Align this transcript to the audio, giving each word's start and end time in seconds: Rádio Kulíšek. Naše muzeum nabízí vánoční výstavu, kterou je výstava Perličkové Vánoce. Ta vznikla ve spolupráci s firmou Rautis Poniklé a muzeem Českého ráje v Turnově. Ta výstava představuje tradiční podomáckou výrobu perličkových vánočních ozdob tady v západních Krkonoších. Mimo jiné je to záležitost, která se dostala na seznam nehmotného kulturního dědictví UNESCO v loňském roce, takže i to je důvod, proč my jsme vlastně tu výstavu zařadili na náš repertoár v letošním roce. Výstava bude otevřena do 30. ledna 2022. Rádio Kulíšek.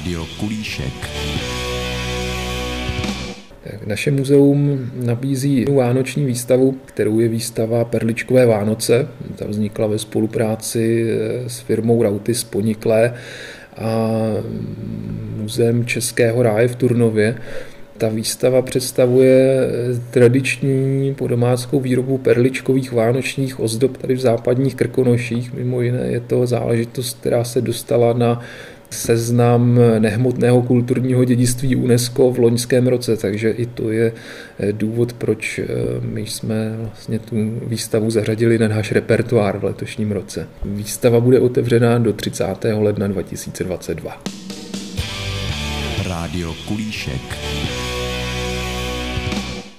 Rádio 0.00 0.26
Kulíšek. 0.40 1.10
Naše 3.86 4.10
muzeum 4.10 4.90
nabízí 4.94 5.64
vánoční 5.64 6.24
výstavu, 6.24 6.76
kterou 6.84 7.20
je 7.20 7.28
výstava 7.28 7.84
Perličkové 7.84 8.46
Vánoce. 8.46 9.08
Ta 9.36 9.46
vznikla 9.46 9.86
ve 9.86 9.98
spolupráci 9.98 11.06
s 11.46 11.60
firmou 11.60 12.02
Rautis 12.02 12.44
Poniklé 12.44 13.14
a 13.76 14.10
muzeem 15.36 15.84
Českého 15.86 16.42
ráje 16.42 16.68
v 16.68 16.76
Turnově. 16.76 17.34
Ta 17.98 18.08
výstava 18.08 18.62
představuje 18.62 19.60
tradiční 20.10 21.14
podomáckou 21.14 21.80
výrobu 21.80 22.18
perličkových 22.18 22.92
vánočních 22.92 23.60
ozdob 23.60 23.96
tady 23.96 24.14
v 24.14 24.20
západních 24.20 24.74
Krkonoších. 24.74 25.52
Mimo 25.54 25.80
jiné 25.80 26.06
je 26.06 26.20
to 26.20 26.46
záležitost, 26.46 27.20
která 27.20 27.44
se 27.44 27.60
dostala 27.60 28.12
na 28.12 28.40
seznam 28.90 29.80
nehmotného 29.98 30.62
kulturního 30.62 31.24
dědictví 31.24 31.76
UNESCO 31.76 32.30
v 32.30 32.38
loňském 32.38 32.86
roce, 32.86 33.16
takže 33.16 33.50
i 33.50 33.66
to 33.66 33.90
je 33.90 34.12
důvod, 34.72 35.12
proč 35.12 35.60
my 36.00 36.20
jsme 36.20 36.76
vlastně 36.78 37.18
tu 37.18 37.36
výstavu 37.66 38.10
zařadili 38.10 38.58
na 38.58 38.68
náš 38.68 38.92
repertoár 38.92 39.58
v 39.58 39.64
letošním 39.64 40.12
roce. 40.12 40.48
Výstava 40.64 41.20
bude 41.20 41.40
otevřena 41.40 41.98
do 41.98 42.12
30. 42.12 42.44
ledna 42.78 43.08
2022. 43.08 44.22
Rádio 46.08 46.54
Kulíšek. 46.68 47.20